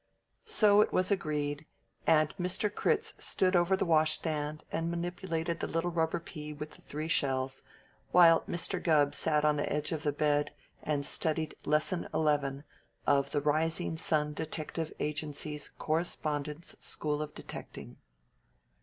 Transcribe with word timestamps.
So 0.47 0.81
it 0.81 0.91
was 0.91 1.11
agreed, 1.11 1.67
and 2.07 2.33
Mr. 2.39 2.73
Critz 2.73 3.13
stood 3.23 3.55
over 3.55 3.77
the 3.77 3.85
washstand 3.85 4.63
and 4.71 4.89
manipulated 4.89 5.59
the 5.59 5.67
little 5.67 5.91
rubber 5.91 6.19
pea 6.19 6.49
and 6.49 6.59
the 6.59 6.65
three 6.81 7.07
shells, 7.07 7.61
while 8.11 8.41
Mr. 8.49 8.83
Gubb 8.83 9.13
sat 9.13 9.45
on 9.45 9.57
the 9.57 9.71
edge 9.71 9.91
of 9.91 10.01
the 10.01 10.11
bed 10.11 10.55
and 10.81 11.05
studied 11.05 11.53
Lesson 11.65 12.07
Eleven 12.15 12.63
of 13.05 13.29
the 13.29 13.41
"Rising 13.41 13.95
Sun 13.95 14.33
Detective 14.33 14.91
Agency's 14.99 15.69
Correspondence 15.69 16.75
School 16.79 17.21
of 17.21 17.35
Detecting." 17.35 17.97